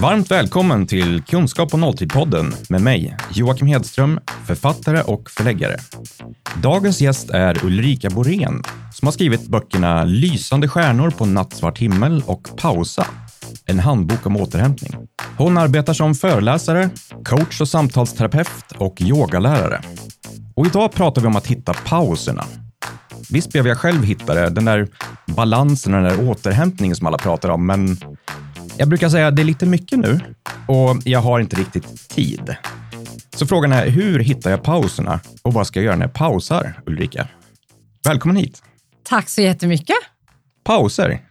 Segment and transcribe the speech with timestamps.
[0.00, 5.76] Varmt välkommen till Kunskap och nolltid-podden med mig, Joakim Hedström, författare och förläggare.
[6.62, 12.48] Dagens gäst är Ulrika Borén som har skrivit böckerna Lysande stjärnor på nattsvart himmel och
[12.56, 13.06] Pausa,
[13.66, 14.92] en handbok om återhämtning.
[15.36, 16.90] Hon arbetar som föreläsare,
[17.24, 19.80] coach och samtalsterapeut och yogalärare.
[20.54, 22.44] Och idag pratar vi om att hitta pauserna.
[23.30, 24.88] Visst blev jag själv hitta det, den där
[25.26, 27.96] balansen och den där återhämtningen som alla pratar om, men
[28.78, 30.20] jag brukar säga att det är lite mycket nu
[30.66, 32.56] och jag har inte riktigt tid.
[33.36, 36.80] Så frågan är, hur hittar jag pauserna och vad ska jag göra när jag pausar,
[36.86, 37.28] Ulrika?
[38.04, 38.62] Välkommen hit!
[39.02, 39.96] Tack så jättemycket.
[40.64, 41.24] Pauser,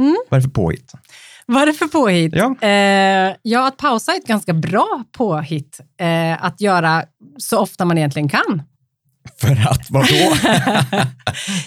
[0.00, 0.16] Mm.
[0.28, 0.92] vad är det för påhitt?
[1.46, 2.34] Vad är det för påhitt?
[2.36, 2.54] Ja.
[2.68, 5.80] Eh, ja, att pausa är ett ganska bra påhitt.
[6.00, 7.04] Eh, att göra
[7.38, 8.62] så ofta man egentligen kan.
[9.40, 10.06] För att vadå?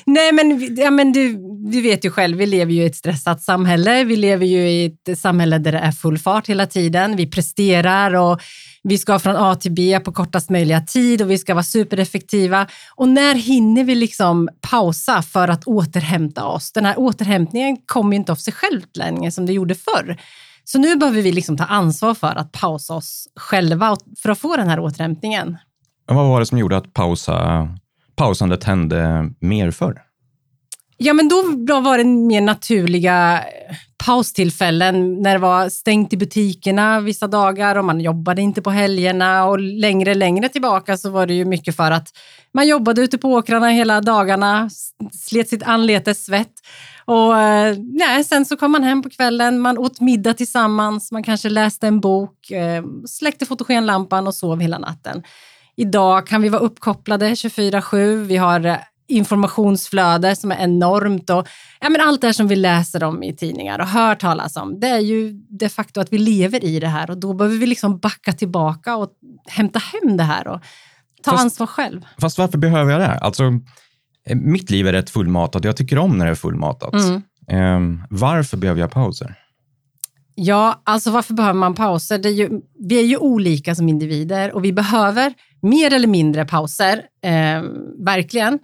[0.06, 1.38] Nej, men, ja, men du,
[1.72, 4.04] du vet ju själv, vi lever ju i ett stressat samhälle.
[4.04, 7.16] Vi lever ju i ett samhälle där det är full fart hela tiden.
[7.16, 8.42] Vi presterar och
[8.84, 12.68] vi ska från A till B på kortast möjliga tid och vi ska vara supereffektiva.
[12.96, 16.72] Och när hinner vi liksom pausa för att återhämta oss?
[16.72, 20.18] Den här återhämtningen kommer ju inte av sig själv längre som det gjorde förr.
[20.64, 24.56] Så nu behöver vi liksom ta ansvar för att pausa oss själva för att få
[24.56, 25.58] den här återhämtningen
[26.16, 27.67] vad var det som gjorde att pausa,
[28.16, 30.02] pausandet hände mer förr?
[30.98, 37.00] Ja, men då var det mer naturliga eh, paustillfällen när det var stängt i butikerna
[37.00, 41.34] vissa dagar och man jobbade inte på helgerna och längre, längre tillbaka så var det
[41.34, 42.08] ju mycket för att
[42.53, 44.70] man jobbade ute på åkrarna hela dagarna,
[45.12, 46.53] slet sitt anletes svett
[47.06, 51.23] och eh, nej, sen så kom man hem på kvällen, man åt middag tillsammans, man
[51.23, 55.23] kanske läste en bok, eh, släckte fotogenlampan och sov hela natten.
[55.82, 58.24] Idag kan vi vara uppkopplade 24-7.
[58.24, 58.78] Vi har eh,
[59.08, 61.47] informationsflöde som är enormt och
[61.80, 64.80] ja, men allt det här som vi läser om i tidningar och hör talas om.
[64.80, 67.66] Det är ju de facto att vi lever i det här och då behöver vi
[67.66, 69.09] liksom backa tillbaka och
[69.50, 70.62] hämta hem det här och
[71.24, 72.02] ta Fast- ansvar själv.
[72.22, 73.18] Fast varför behöver jag det?
[73.18, 73.44] Alltså,
[74.28, 75.63] eh, mitt liv är rätt fullmatat.
[75.63, 76.94] Jag tycker om när det är fullmatat.
[76.94, 77.22] Mm.
[77.48, 79.36] Ehm, varför behöver jag pauser?
[80.36, 82.18] Ja, alltså varför behöver man pauser?
[82.18, 82.50] Det är ju,
[82.80, 87.64] vi är ju olika som individer och vi behöver mer eller mindre pauser, eh,
[88.06, 88.59] verkligen.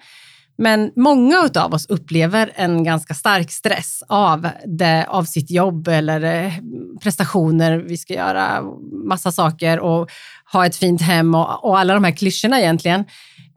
[0.57, 6.45] Men många av oss upplever en ganska stark stress av, det, av sitt jobb eller
[6.45, 6.53] eh,
[7.01, 7.77] prestationer.
[7.77, 8.61] Vi ska göra
[9.05, 10.09] massa saker och
[10.51, 13.05] ha ett fint hem och, och alla de här klyschorna egentligen.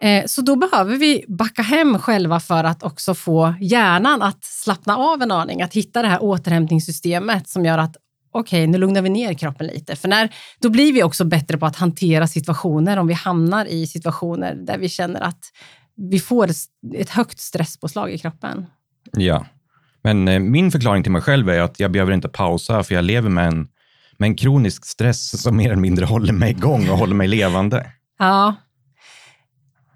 [0.03, 4.97] Eh, så då behöver vi backa hem själva för att också få hjärnan att slappna
[4.97, 7.97] av en aning, att hitta det här återhämtningssystemet som gör att
[8.33, 9.97] okej, nu lugnar vi ner kroppen lite.
[9.97, 13.87] För när, då blir vi också bättre på att hantera situationer om vi hamnar i
[13.87, 15.45] situationer där vi känner att
[16.11, 16.49] vi får
[16.97, 18.67] ett- högt stresspåslag i kroppen.
[19.13, 19.47] Ja,
[20.03, 23.05] men eh, min förklaring till mig själv är att jag behöver inte pausa för jag
[23.05, 23.69] lever med en,
[24.19, 27.87] med en kronisk stress som mer eller mindre håller mig igång och håller mig levande.
[28.19, 28.55] Ja.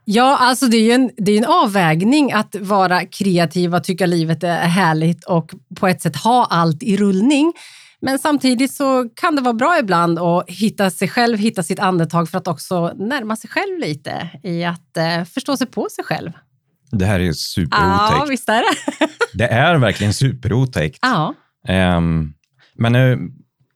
[0.05, 4.07] Ja, alltså det är ju en, det är en avvägning att vara kreativ och tycka
[4.07, 7.53] livet är härligt och på ett sätt ha allt i rullning.
[8.05, 12.29] Men samtidigt så kan det vara bra ibland att hitta sig själv, hitta sitt andetag
[12.29, 16.31] för att också närma sig själv lite i att eh, förstå sig på sig själv.
[16.91, 18.31] Det här är Ja, superotäckt.
[18.31, 19.09] visst är det.
[19.35, 20.99] Det är verkligen superotäckt.
[21.03, 21.35] Ja.
[21.69, 22.33] Ehm,
[22.75, 23.19] men eh,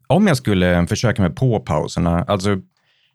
[0.06, 2.56] om jag skulle försöka mig på pauserna, alltså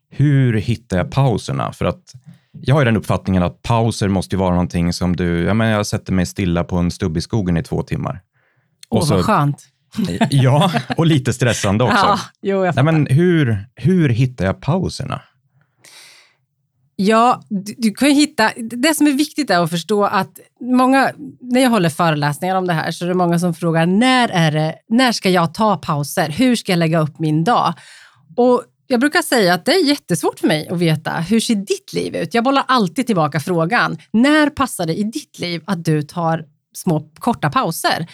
[0.10, 1.74] hur hittar jag pauserna?
[1.74, 2.14] För att
[2.52, 5.86] jag har ju den uppfattningen att pauser måste vara någonting som du, ja men jag
[5.88, 8.22] sätter mig stilla på en stubb i skogen i två timmar.
[8.90, 9.66] Åh, så- vad skönt.
[10.30, 12.06] Ja, och lite stressande också.
[12.06, 15.22] Ja, jo, jag Nej, men hur, hur hittar jag pauserna?
[16.96, 18.52] Ja, du, du kan hitta...
[18.58, 21.12] Det som är viktigt är att förstå att många,
[21.42, 24.52] när jag håller föreläsningar om det här så är det många som frågar när, är
[24.52, 26.30] det, när ska jag ta pauser?
[26.30, 27.74] Hur ska jag lägga upp min dag?
[28.36, 31.94] Och jag brukar säga att det är jättesvårt för mig att veta hur ser ditt
[31.94, 32.34] liv ut?
[32.34, 33.98] Jag bollar alltid tillbaka frågan.
[34.12, 38.08] När passar det i ditt liv att du tar små korta pauser?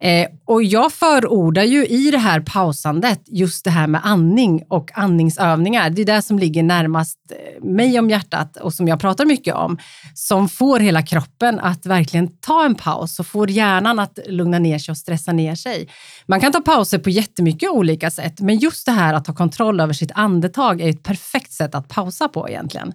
[0.00, 4.90] Eh, och jag förordar ju i det här pausandet just det här med andning och
[4.94, 5.90] andningsövningar.
[5.90, 9.54] Det är det som ligger närmast eh, mig om hjärtat och som jag pratar mycket
[9.54, 9.78] om.
[10.14, 14.78] Som får hela kroppen att verkligen ta en paus och får hjärnan att lugna ner
[14.78, 15.88] sig och stressa ner sig.
[16.26, 19.80] Man kan ta pauser på jättemycket olika sätt, men just det här att ta kontroll
[19.80, 22.92] över sitt andetag är ett perfekt sätt att pausa på egentligen.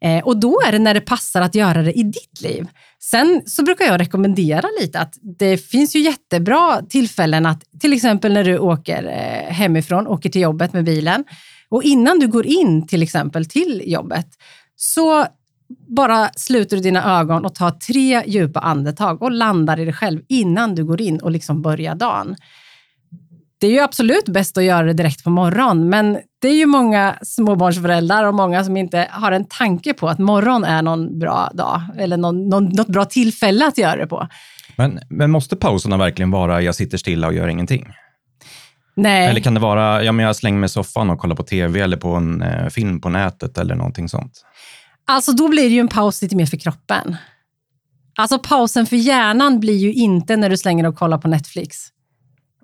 [0.00, 2.68] Eh, och då är det när det passar att göra det i ditt liv.
[3.00, 8.32] Sen så brukar jag rekommendera lite att det finns ju jättebra tillfällen att till exempel
[8.32, 11.24] när du åker eh, hemifrån, åker till jobbet med bilen
[11.68, 14.26] och innan du går in till exempel till jobbet
[14.76, 15.26] så
[15.96, 20.20] bara sluter du dina ögon och tar tre djupa andetag och landar i dig själv
[20.28, 22.36] innan du går in och liksom börjar dagen.
[23.58, 26.66] det är ju absolut bäst att göra det direkt på morgonen, men det är ju
[26.66, 31.50] många småbarnsföräldrar och många som inte har en tanke på att morgon är någon bra
[31.54, 34.28] dag eller någon, någon, något bra tillfälle att göra det på.
[34.76, 37.86] Men, men måste pauserna verkligen vara jag sitter stilla och gör ingenting?
[38.96, 39.26] Nej.
[39.26, 41.80] Eller kan det vara ja, men jag slänger mig i soffan och kollar på tv
[41.80, 44.32] eller på en eh, film på nätet eller någonting sånt?
[45.06, 47.16] Alltså då blir det ju en paus lite mer för kroppen.
[48.18, 51.76] Alltså pausen för hjärnan blir ju inte när du slänger och kollar på Netflix.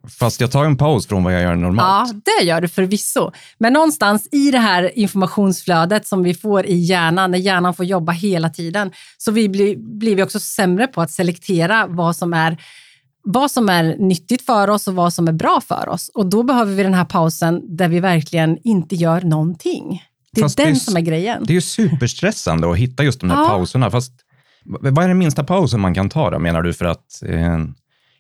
[0.08, 2.10] Fast jag tar en paus från vad jag gör normalt.
[2.14, 3.32] Ja, det gör du förvisso.
[3.58, 8.12] Men någonstans i det här informationsflödet som vi får i hjärnan, när hjärnan får jobba
[8.12, 12.58] hela tiden, så vi blir, blir vi också sämre på att selektera vad som är
[13.26, 16.10] vad som är nyttigt för oss och vad som är bra för oss.
[16.14, 20.02] Och då behöver vi den här pausen där vi verkligen inte gör någonting.
[20.32, 21.44] Det är Fast den det är som är grejen.
[21.46, 23.48] Det är ju superstressande att hitta just de här Ja.
[23.48, 23.90] pauserna.
[23.90, 24.12] Fast
[24.64, 27.58] vad är den minsta pausen man kan ta då, menar du, för att eh,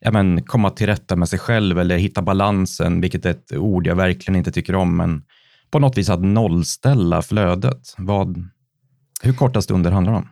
[0.04, 3.86] ja, men, komma till rätta med sig själv eller hitta balansen, vilket är ett ord
[3.86, 5.22] jag verkligen inte tycker om, men
[5.70, 7.94] på något vis att nollställa flödet.
[7.98, 8.48] Vad,
[9.22, 10.28] hur korta stunder handlar det om?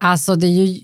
[0.00, 0.80] Alltså det är ju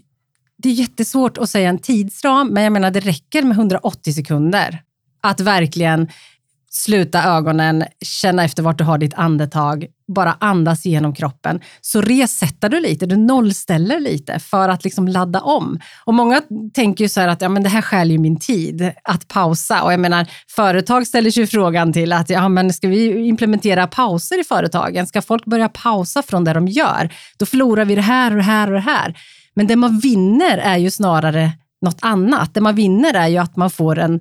[0.56, 4.83] det är jättesvårt att säga en tidsram, men jag menar det räcker med 180 sekunder.
[5.21, 6.09] Att verkligen
[6.75, 11.61] sluta ögonen, känna efter vart du har ditt andetag, bara andas genom kroppen.
[11.81, 15.81] Så resätter du lite, du nollställer lite för att liksom ladda om.
[16.05, 16.43] Och Många
[16.75, 19.83] tänker ju så här att ja, men det här stjäl ju min tid att pausa.
[19.83, 24.41] Och jag menar, företag ställer sig frågan till att ja, men ska vi implementera pauser
[24.41, 25.07] i företagen?
[25.07, 27.13] Ska folk börja pausa från det de gör?
[27.39, 29.19] Då förlorar vi det här och det här och det här.
[29.55, 31.53] Men det man vinner är ju snarare
[31.83, 32.55] något annat.
[32.55, 34.21] Det man vinner är ju att man får en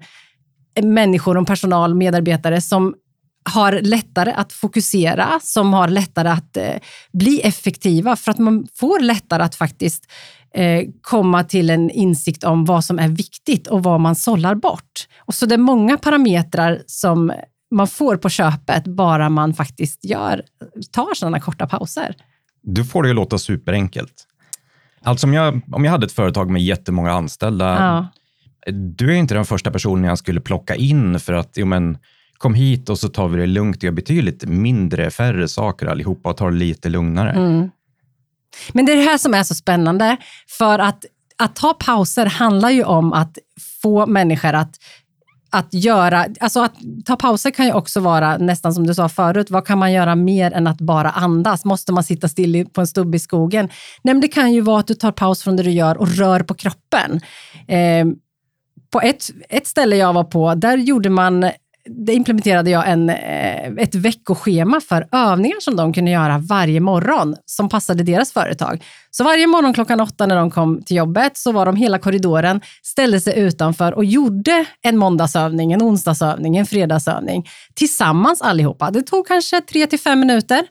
[0.83, 2.95] människor, och personal, medarbetare som
[3.43, 6.75] har lättare att fokusera, som har lättare att eh,
[7.13, 10.11] bli effektiva för att man får lättare att faktiskt
[10.53, 15.07] eh, komma till en insikt om vad som är viktigt och vad man sållar bort.
[15.19, 17.33] Och så det är många parametrar som
[17.71, 20.41] man får på köpet bara man faktiskt gör,
[20.91, 22.15] tar sådana korta pauser.
[22.63, 24.27] Du får det ju låta superenkelt.
[25.03, 28.07] Alltså om jag, om jag hade ett företag med jättemånga anställda, Ja
[28.71, 31.97] du är inte den första personen jag skulle plocka in för att, jo men,
[32.37, 36.29] kom hit och så tar vi det lugnt Jag gör betydligt mindre, färre saker allihopa
[36.29, 37.31] och tar det lite lugnare.
[37.31, 37.69] Mm.
[38.71, 40.17] Men det är det här som är så spännande,
[40.57, 41.05] för att,
[41.37, 43.37] att ta pauser handlar ju om att
[43.81, 44.75] få människor att
[45.53, 46.73] att göra, alltså att
[47.05, 50.15] ta pauser kan ju också vara nästan som du sa förut, vad kan man göra
[50.15, 51.65] mer än att bara andas?
[51.65, 53.69] Måste man sitta still på en stubb i skogen?
[54.01, 56.07] Nej, men det kan ju vara att du tar paus från det du gör och
[56.07, 57.21] rör på kroppen.
[57.67, 58.05] Eh,
[58.91, 61.51] på ett, ett ställe jag var på, där gjorde man
[61.85, 67.35] det implementerade jag en, eh, ett veckoschema för övningar som de kunde göra varje morgon
[67.45, 68.83] som passade deras företag.
[69.11, 72.61] Så varje morgon klockan åtta när de kom till jobbet så var de hela korridoren,
[72.83, 78.91] ställde sig utanför och gjorde en måndagsövning, en onsdagsövning, en fredagsövning tillsammans allihopa.
[78.91, 80.67] Det tog kanske tre till fem minuter.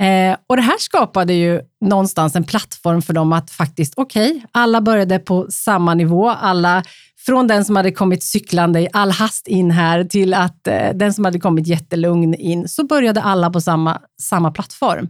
[0.00, 4.80] Eh, och Det här skapade ju någonstans en plattform för dem att faktiskt, okej, alla
[4.80, 6.28] började på samma nivå.
[6.28, 6.82] Alla,
[7.28, 11.14] från den som hade kommit cyklande i all hast in här till att eh, den
[11.14, 15.08] som hade kommit jättelugn in, så började alla på samma, samma plattform.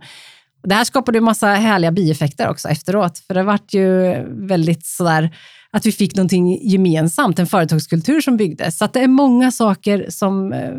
[0.62, 5.30] Det här skapade ju massa härliga bieffekter också efteråt, för det vart ju väldigt sådär
[5.70, 8.78] att vi fick någonting gemensamt, en företagskultur som byggdes.
[8.78, 10.72] Så det är många saker som, eh,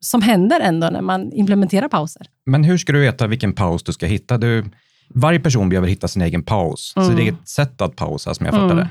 [0.00, 2.26] som händer ändå när man implementerar pauser.
[2.46, 4.38] Men hur ska du veta vilken paus du ska hitta?
[4.38, 4.64] Du,
[5.14, 7.08] varje person behöver hitta sin egen paus, Mm.
[7.08, 8.88] sitt eget sätt att pausa som jag fattar det.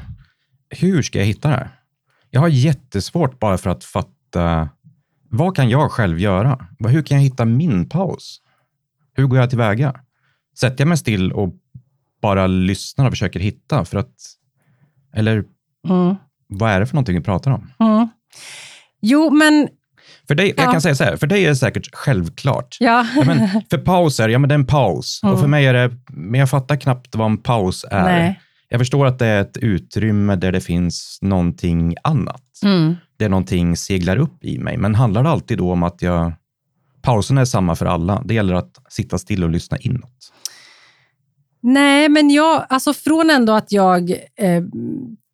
[0.76, 1.70] Hur ska jag hitta det här?
[2.32, 4.70] Jag har jättesvårt bara för att fatta,
[5.30, 6.68] vad kan jag själv göra?
[6.88, 8.42] Hur kan jag hitta min paus?
[9.14, 9.96] Hur går jag tillväga?
[10.60, 11.54] Sätter jag mig still och
[12.22, 14.14] bara lyssnar och försöker hitta för att,
[15.16, 15.44] eller
[15.90, 16.16] Mm.
[16.48, 17.72] vad är det för någonting vi pratar om?
[17.80, 18.08] Mm.
[19.02, 19.68] Jo, men
[20.28, 20.72] För dig, jag Ja.
[20.72, 22.78] kan säga så här, för dig är det säkert självklart.
[22.80, 23.08] ja.
[23.16, 25.20] Ja, men för pauser, ja men det är en paus.
[25.24, 28.04] Och för mig är det, men jag fattar knappt vad en paus är.
[28.04, 28.42] Nej.
[28.72, 32.44] Jag förstår att det är ett utrymme där det finns någonting annat.
[32.64, 32.96] Mm.
[33.18, 34.78] Där någonting seglar upp i mig.
[34.78, 36.34] Men handlar det alltid då om att jag,
[37.02, 38.22] pauserna är samma för alla.
[38.26, 40.21] Det gäller att sitta still och lyssna inåt.
[41.64, 44.64] Nej, men jag, alltså från ändå att jag eh,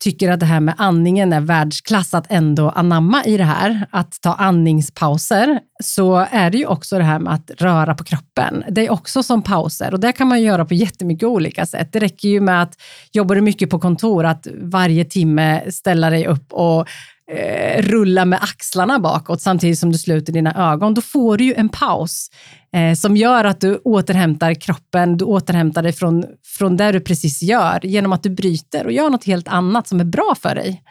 [0.04, 4.20] tycker att det här med andningen är världsklass, att ändå anamma i det här, att
[4.20, 8.64] ta andningspauser, så är det ju också det här med att röra på kroppen.
[8.70, 11.92] Det är också som pauser och det kan man göra på jättemycket olika sätt.
[11.92, 12.74] Det räcker ju med att
[13.12, 16.88] jobbar du mycket på kontor, att varje timme ställa dig upp och
[17.32, 20.94] eh, rulla med axlarna bakåt samtidigt som du sluter dina ögon.
[20.94, 22.28] Då får du ju en paus
[22.74, 26.24] eh, som gör att du återhämtar kroppen, du återhämtar dig från,
[26.58, 30.00] från det du precis gör genom att du bryter och gör något helt annat som
[30.00, 30.82] är bra för dig.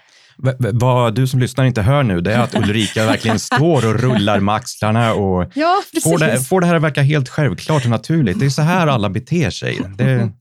[0.43, 3.99] V- vad du som lyssnar inte hör nu, det är att Ulrika verkligen står och
[4.01, 7.89] rullar med axlarna och Ja, får det, får det här att verka helt självklart och
[7.91, 8.39] naturligt.
[8.39, 9.79] Det är så här alla beter sig.
[9.97, 10.31] Det,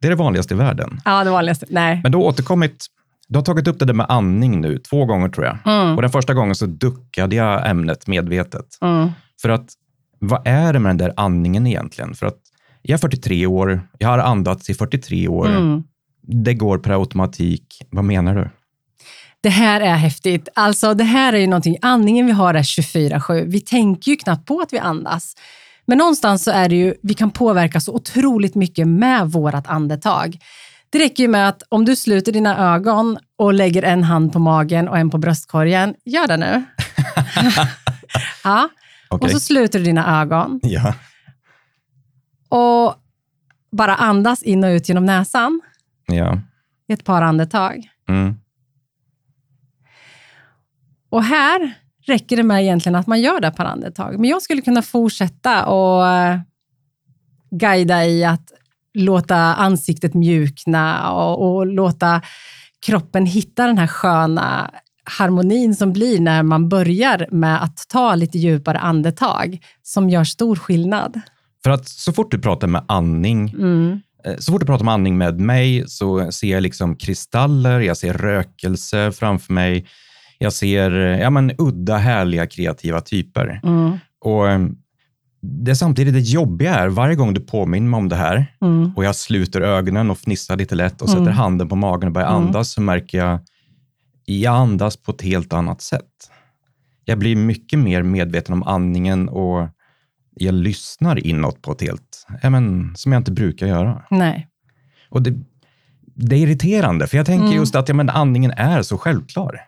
[0.00, 1.00] det är det vanligaste i världen.
[1.04, 1.66] Ja, det vanligaste.
[1.70, 2.00] Nej.
[2.02, 2.86] Men har återkommit,
[3.28, 5.58] du har tagit upp det där med andning nu två gånger tror jag.
[5.66, 5.96] Mm.
[5.96, 8.66] Och den första gången så duckade jag ämnet medvetet.
[8.80, 9.10] Mm.
[9.42, 9.68] För att,
[10.18, 12.14] vad är det med den där andningen egentligen?
[12.14, 12.38] För att
[12.82, 15.48] jag är 43 år, jag har andats i 43 år.
[15.48, 15.82] Mm.
[16.22, 17.82] Det går per automatik.
[17.90, 18.48] Vad menar du?
[19.40, 20.48] Det här är häftigt.
[20.54, 23.44] Alltså, det här är ju någonting, andningen vi har är 24-7.
[23.46, 25.34] Vi tänker ju knappt på att vi andas.
[25.86, 30.38] Men någonstans så är det ju, vi kan påverka så otroligt mycket med vårt andetag.
[30.94, 34.38] Det räcker ju med att om du sluter dina ögon och lägger en hand på
[34.38, 36.64] magen och en på bröstkorgen, gör det nu.
[38.44, 38.68] ja.
[39.08, 39.24] Okej.
[39.26, 40.94] Och så sluter du dina ögon Ja.
[42.48, 42.94] och
[43.72, 45.60] bara andas in och ut genom näsan
[46.06, 46.40] ja.
[46.88, 47.88] i ett par andetag.
[48.08, 48.36] Mm.
[51.08, 51.74] Och här
[52.06, 54.18] räcker det med egentligen att man gör det per andetag.
[54.20, 56.40] Men jag skulle kunna fortsätta och eh,
[57.50, 58.52] guida i att
[58.94, 62.20] låta ansiktet mjukna och, och låta
[62.86, 64.70] kroppen hitta den här sköna
[65.04, 70.56] harmonin som blir när man börjar med att ta lite djupare andetag som gör stor
[70.56, 71.20] skillnad.
[71.62, 74.00] För att så fort du pratar med andning, Mm.
[74.24, 77.96] eh, så fort du pratar med andning med mig så ser jag liksom kristaller, jag
[77.96, 79.86] ser rökelse framför mig.
[80.38, 83.60] Jag ser eh, ja, men, udda, härliga, kreativa typer.
[83.64, 83.98] Mm.
[84.20, 84.60] Och eh,
[85.44, 88.92] det är samtidigt det jobbiga är, varje gång du påminner mig om det här Mm.
[88.96, 91.34] och jag sluter ögonen och fnissar lite lätt och sätter Mm.
[91.34, 92.42] handen på magen och börjar Mm.
[92.46, 93.38] andas så märker jag,
[94.24, 96.30] jag andas på ett helt annat sätt.
[97.04, 99.68] Jag blir mycket mer medveten om andningen och
[100.36, 104.02] jag lyssnar inåt på ett helt, ja, men, som jag inte brukar göra.
[104.10, 104.48] Nej.
[105.10, 105.34] Och det,
[106.16, 107.56] det är irriterande, för jag tänker Mm.
[107.58, 109.60] just att ja, men, andningen är så självklar.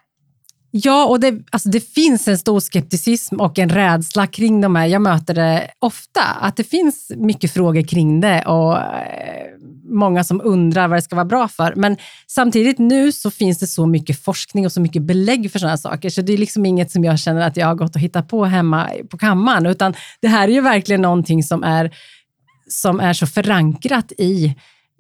[0.71, 4.87] Ja, och det, alltså det finns en stor skepticism och en rädsla kring de här.
[4.87, 9.47] Jag möter det ofta, att det finns mycket frågor kring det och eh,
[9.89, 11.73] många som undrar vad det ska vara bra för.
[11.77, 11.97] Men
[12.27, 16.11] samtidigt nu så finns det så mycket forskning och så mycket belägg för sådana saker,
[16.11, 18.45] så det är liksom inget som jag känner att jag har gått och hittat på
[18.45, 21.91] hemma på kammaren, utan det här är ju verkligen någonting som är,
[22.69, 24.55] som är så förankrat i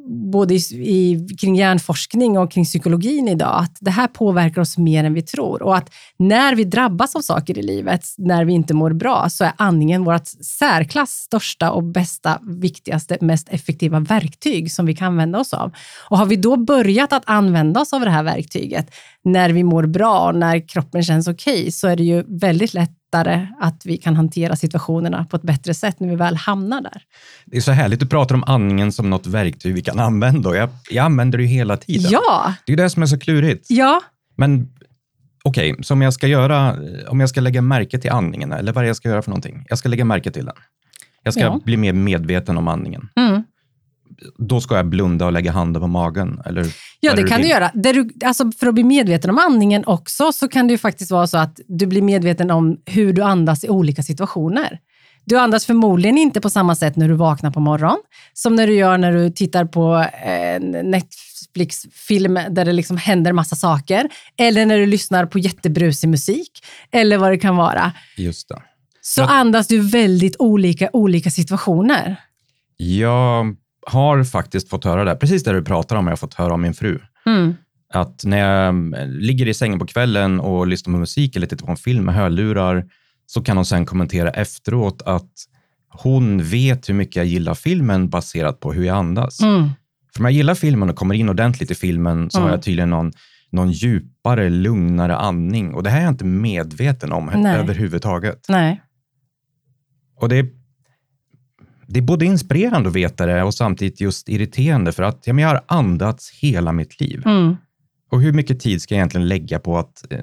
[0.06, 5.04] både i, i, kring hjärnforskning och kring psykologin idag, att det här påverkar oss mer
[5.04, 5.62] än vi tror.
[5.62, 9.44] Och att när vi drabbas av saker i livet, när vi inte mår bra, så
[9.44, 15.38] är andningen vårt särklass största och bästa, viktigaste, mest effektiva verktyg som vi kan använda
[15.38, 15.72] oss av.
[16.10, 18.90] Och har vi då börjat att använda oss av det här verktyget
[19.26, 23.86] när vi mår bra när kroppen känns okej, så är det ju väldigt lättare att
[23.86, 27.02] vi kan hantera situationerna på ett bättre sätt när vi väl hamnar där.
[27.46, 30.68] Det är så härligt, du pratar om andningen som något verktyg vi kan använda jag,
[30.90, 32.10] jag använder det ju hela tiden.
[32.10, 33.66] Ja, Det är det som är så klurigt.
[33.70, 34.00] ja,
[34.36, 34.68] Men
[35.44, 36.76] okej, så om jag ska göra,
[37.08, 39.30] om jag ska lägga märke till andningen, eller vad är det jag ska göra för
[39.30, 39.64] någonting?
[39.68, 40.54] Jag ska lägga märke till den.
[41.22, 41.60] Jag ska Ja.
[41.64, 43.08] bli mer medveten om andningen.
[43.16, 43.35] mm.
[44.38, 46.66] Då ska jag blunda och lägga handen på magen, eller?
[47.00, 47.50] Ja, det kan du vill?
[47.50, 47.70] göra.
[47.74, 51.26] Du, alltså för att bli medveten om andningen också, så kan det ju faktiskt vara
[51.26, 54.78] så att du blir medveten om hur du andas i olika situationer.
[55.24, 57.96] Du andas förmodligen inte på samma sätt när du vaknar på morgonen,
[58.32, 63.56] som när du gör när du tittar på en Netflix-film där det liksom händer massa
[63.56, 64.08] saker,
[64.38, 66.50] eller när du lyssnar på jättebrusig musik,
[66.92, 67.92] eller vad det kan vara.
[68.16, 68.62] Just det.
[69.00, 69.28] Så Ja.
[69.28, 72.16] andas du väldigt olika olika situationer.
[72.76, 73.56] Jag
[73.90, 76.58] har faktiskt fått höra det, precis det du pratar om, har jag fått höra av
[76.58, 76.98] min fru.
[77.26, 77.54] Mm.
[77.94, 78.68] Att när jag
[79.00, 82.04] eh, ligger i sängen på kvällen och lyssnar på musik eller tittar på en film
[82.04, 82.84] med hörlurar,
[83.26, 85.30] så kan hon sen kommentera efteråt att
[85.88, 89.40] hon vet hur mycket jag gillar filmen baserat på hur jag andas.
[89.40, 89.68] Mm.
[90.14, 92.48] För om jag gillar filmen och kommer in ordentligt i filmen så Mm.
[92.48, 93.12] har jag tydligen någon,
[93.50, 95.74] någon djupare, lugnare andning.
[95.74, 97.56] Och det här är jag inte medveten om Nej.
[97.56, 98.44] överhuvudtaget.
[98.48, 98.82] Nej.
[100.20, 100.46] Och det,
[101.88, 105.42] det är både inspirerande att veta det och samtidigt just irriterande för att ja, men
[105.42, 107.22] jag har andats hela mitt liv.
[107.26, 107.56] Mm.
[108.10, 110.18] Och hur mycket tid ska jag egentligen lägga på att, eh,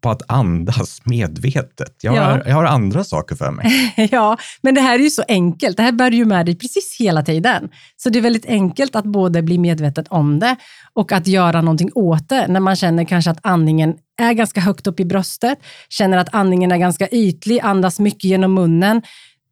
[0.00, 1.94] på att andas medvetet?
[2.02, 2.42] Jag har, Ja.
[2.46, 3.94] jag har andra saker för mig.
[4.12, 5.76] Ja, men det här är ju så enkelt.
[5.76, 7.68] Det här bär du med dig precis hela tiden.
[7.96, 10.56] Så det är väldigt enkelt att både bli medveten om det
[10.92, 14.86] och att göra någonting åt det när man känner kanske att andningen är ganska högt
[14.86, 15.58] upp i bröstet,
[15.88, 19.02] känner att andningen är ganska ytlig, andas mycket genom munnen.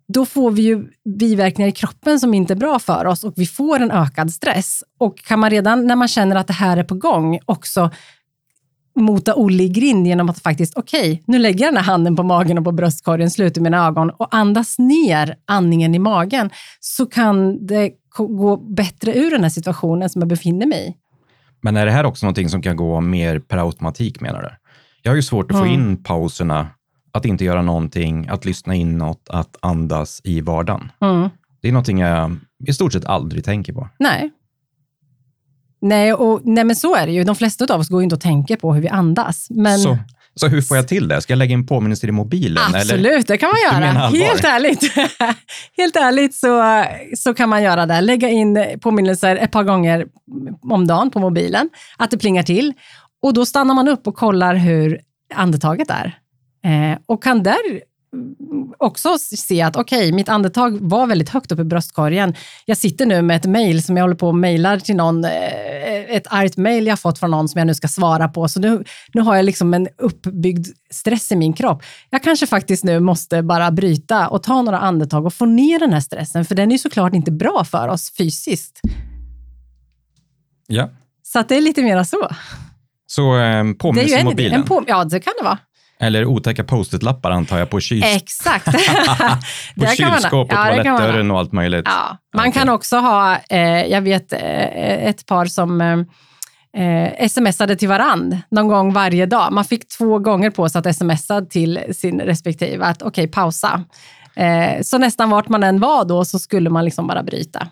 [0.09, 3.47] Då får vi ju biverkningar i kroppen som inte är bra för oss och vi
[3.47, 4.85] får en ökad stress.
[4.99, 7.91] Och kan man redan när man känner att det här är på gång också
[8.99, 12.23] mota Olle i grind genom att faktiskt, okej, nu lägger jag den här handen på
[12.23, 17.67] magen och på bröstkorgen, sluter mina ögon och andas ner andningen i magen, så kan
[17.67, 20.95] det gå bättre ur den här situationen som jag befinner mig i.
[21.61, 24.49] Men är det här också någonting som kan gå mer per automatik menar du?
[25.03, 25.75] Jag har ju svårt att få Mm.
[25.75, 26.67] in pauserna,
[27.17, 30.93] att inte göra någonting, att lyssna inåt, att andas i vardagen.
[31.01, 31.29] Mm.
[31.61, 33.89] Det är någonting jag i stort sett aldrig tänker på.
[33.99, 34.31] Nej.
[35.81, 37.25] Nej, och, nej, men så är det ju.
[37.25, 39.47] De flesta av oss går ju inte och tänker på hur vi andas.
[39.51, 39.99] Men Så,
[40.35, 41.21] så hur får jag till det?
[41.21, 42.65] Ska jag lägga in påminnelser i mobilen?
[42.75, 43.23] absolut, Eller?
[43.27, 43.93] det kan man göra.
[44.09, 44.83] Helt ärligt.
[45.77, 46.85] Helt ärligt så,
[47.17, 48.01] så kan man göra det.
[48.01, 50.07] Lägga in påminnelser ett par gånger
[50.63, 52.73] om dagen på mobilen, att det plingar till.
[53.23, 55.01] Och då stannar man upp och kollar hur
[55.35, 56.19] andetaget är.
[56.67, 57.83] Eh, och kan där
[58.79, 62.35] också se att okej, mitt andetag var väldigt högt upp i bröstkorgen.
[62.65, 65.31] Jag sitter nu med ett mejl som jag håller på och mejlar till någon, eh,
[66.09, 68.49] ett argt mejl jag fått från någon som jag nu ska svara på.
[68.49, 71.83] Så nu, nu har jag liksom en uppbyggd stress i min kropp.
[72.11, 75.93] Jag kanske faktiskt nu måste bara bryta och ta några andetag och få ner den
[75.93, 78.81] här stressen, för den är såklart inte bra för oss fysiskt.
[80.67, 80.91] Ja.
[81.23, 82.29] Så det är lite mera så.
[83.07, 84.61] Så eh, påminnelser i en, mobilen?
[84.61, 85.59] en på, ja, det kan det vara.
[86.01, 88.65] Eller otäcka post-it-lappar antar jag på, kyl, Exakt.
[89.77, 91.83] på kylskåp och ja, toalettdörren och allt möjligt.
[91.85, 92.53] Ja, man Okej.
[92.53, 94.41] kan också ha, eh, jag vet eh,
[95.09, 96.03] ett par som eh,
[96.83, 99.53] eh, smsade till varand någon gång varje dag.
[99.53, 103.85] Man fick två gånger på sig att smsa till sin respektive att okej, pausa.
[104.37, 107.69] Eh, så nästan vart man än var då så skulle man liksom bara bryta.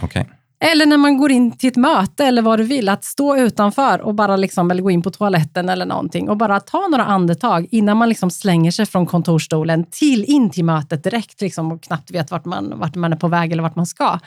[0.00, 0.28] Okej.
[0.62, 4.00] Eller när man går in till ett möte eller vad du vill, att stå utanför
[4.00, 7.66] och bara liksom, eller gå in på toaletten eller någonting och bara ta några andetag
[7.70, 12.10] innan man liksom slänger sig från kontorstolen till in till mötet direkt liksom, och knappt
[12.10, 14.18] vet vart man, vart man är på väg eller vart man ska.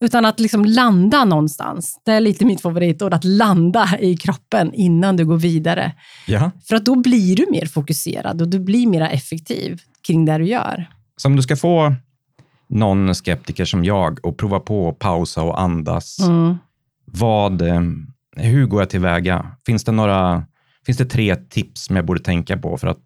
[0.00, 2.00] Utan att liksom landa någonstans.
[2.04, 5.92] Det är lite mitt favoritord, att landa i kroppen innan du går vidare.
[6.26, 6.50] Ja.
[6.68, 10.46] För att då blir du mer fokuserad och du blir mer effektiv kring det du
[10.46, 10.90] gör.
[11.16, 11.94] Så om du ska få
[12.68, 16.56] någon skeptiker som jag att prova på att pausa och andas, Mm.
[17.04, 17.80] vad, eh,
[18.36, 19.46] hur går jag tillväga?
[19.66, 20.44] Finns det, några,
[20.86, 22.76] finns det tre tips som jag borde tänka på?
[22.78, 22.98] För att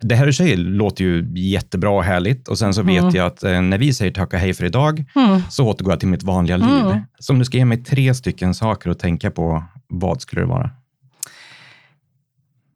[0.00, 3.14] det här du säger låter ju jättebra och härligt och sen så vet Mm.
[3.14, 5.40] jag att eh, när vi säger tack och hej för idag Mm.
[5.50, 6.86] så återgår jag till mitt vanliga liv.
[6.86, 6.98] Mm.
[7.18, 10.46] Så om du ska ge mig tre stycken saker att tänka på, vad skulle det
[10.48, 10.70] vara?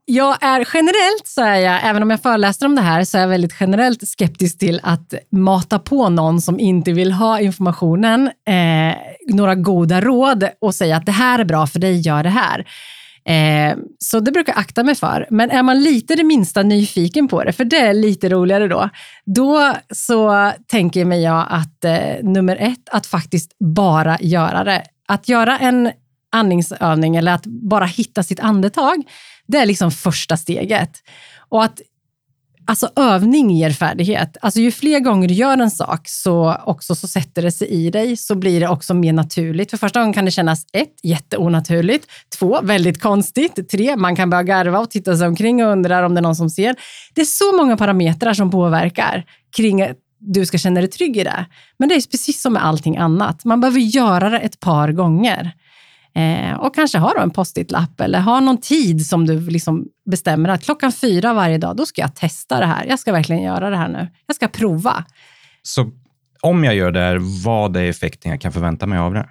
[0.09, 3.23] Jag är generellt, så är jag, även om jag föreläser om det här, så är
[3.23, 8.97] jag väldigt generellt skeptisk till att mata på någon som inte vill ha informationen eh,
[9.35, 12.67] några goda råd och säga att det här är bra för dig, gör det här.
[13.25, 15.27] Eh, så det brukar jag akta mig för.
[15.31, 18.89] Men är man lite det minsta nyfiken på det, för det är lite roligare då,
[19.25, 24.83] då så tänker mig jag att eh, nummer ett, att faktiskt bara göra det.
[25.09, 25.91] Att göra en
[26.37, 29.05] andningsövning eller att bara hitta sitt andetag,
[29.47, 30.91] det är liksom första steget.
[31.49, 31.81] Och att
[32.69, 34.37] Alltså övning ger färdighet.
[34.41, 37.91] Alltså ju fler gånger du gör en sak så, också så sätter det sig i
[37.91, 39.71] dig, så blir det också mer naturligt.
[39.71, 42.07] För första gången kan det kännas ett, jätteonaturligt.
[42.39, 43.69] Två, väldigt konstigt.
[43.71, 46.37] Tre, man kan börja garva och titta sig omkring och undra om det är någon
[46.37, 46.77] som ser.
[47.15, 49.25] Det är så många parametrar som påverkar
[49.57, 51.47] kring att du ska känna dig trygg i det.
[51.79, 53.45] Men det är precis som med allting annat.
[53.45, 55.53] Man behöver göra det ett par gånger.
[56.17, 60.49] Eh, och kanske ha då en post-it-lapp eller ha någon tid som du liksom bestämmer
[60.49, 62.85] att klockan fyra varje dag, då ska jag testa det här.
[62.85, 64.09] Jag ska verkligen göra det här nu.
[64.27, 65.05] Jag ska prova.
[65.63, 65.91] Så
[66.41, 69.29] om jag gör det här, vad är effekten jag kan förvänta mig av det?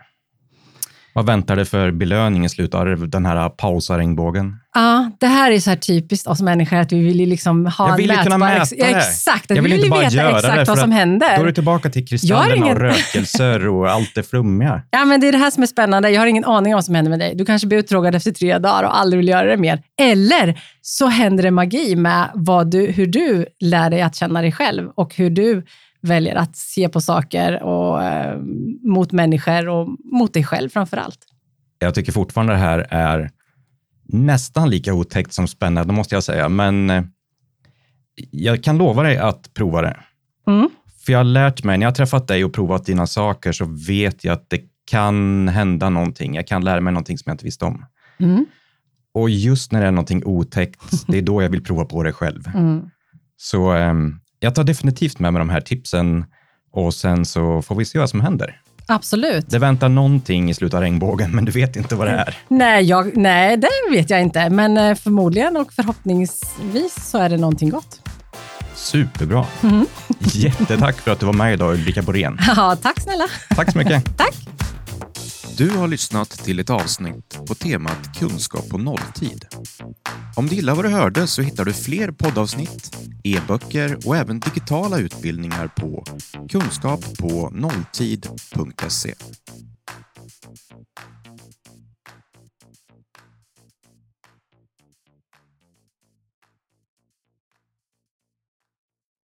[1.15, 4.56] Vad väntar det för belöning i slutet av den här pausa regnbågen?
[4.73, 7.89] Ja, det här är så här typiskt oss människor, att vi vill ju liksom ha
[7.89, 8.60] Jag vill en kunna mätbar...
[8.60, 8.91] mäta ja, det.
[8.91, 11.36] Exakt, att Jag vi vill vill inte bara veta exakt vad som händer.
[11.38, 14.82] Då är du tillbaka till kristallerna ingen- och rökelser och allt det flummiga.
[14.91, 16.10] Ja, men det är det här som är spännande.
[16.10, 17.36] Jag har ingen aning om vad som händer med dig.
[17.36, 19.82] Du kanske blir uttråkad efter tre dagar och aldrig vill göra det mer.
[20.01, 24.51] Eller så händer det magi med vad du, hur du lär dig att känna dig
[24.51, 25.65] själv och hur du
[26.05, 28.39] väljer att se på saker och, eh,
[28.81, 31.19] mot människor och mot dig själv framför allt.
[31.79, 33.29] Jag tycker fortfarande det här är
[34.07, 36.49] nästan lika otäckt som spännande, måste jag säga.
[36.49, 37.03] Men eh,
[38.31, 39.97] jag kan lova dig att prova det.
[40.47, 40.69] Mm.
[41.05, 43.65] För jag har lärt mig, när jag har träffat dig och provat dina saker så
[43.87, 46.35] vet jag att det kan hända någonting.
[46.35, 47.85] Jag kan lära mig någonting som jag inte visste om.
[48.19, 48.45] Mm.
[49.13, 52.13] Och just när det är någonting otäckt, det är då jag vill prova på det
[52.13, 52.47] själv.
[52.55, 52.89] Mm.
[53.37, 56.25] Så ehm, jag tar definitivt med mig de här tipsen
[56.73, 58.62] och sen så får vi se vad som händer.
[58.88, 59.49] Absolut.
[59.49, 62.38] Det väntar någonting i slutet av regnbågen, men du vet inte vad det är.
[62.47, 64.49] Nej, jag, nej, det vet jag inte.
[64.49, 68.01] Men eh, förmodligen och förhoppningsvis så är det någonting gott.
[68.75, 69.45] Superbra.
[69.63, 69.86] Mm.
[70.19, 72.39] Jättetack för att du var med idag, Ulrika Borén.
[72.55, 73.25] Ja, tack snälla.
[73.55, 74.17] Tack så mycket.
[74.17, 74.36] Tack.
[75.57, 79.45] Du har lyssnat till ett avsnitt på temat Kunskap på nolltid.
[80.35, 84.99] Om du gillar vad du hörde så hittar du fler poddavsnitt, e-böcker och även digitala
[84.99, 86.03] utbildningar på
[86.49, 89.13] kunskappånolltid.se.